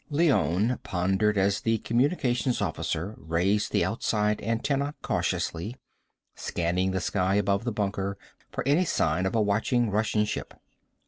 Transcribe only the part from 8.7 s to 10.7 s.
sign of a watching Russian ship.